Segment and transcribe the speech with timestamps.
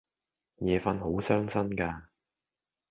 [0.57, 2.09] 夜訓好傷身架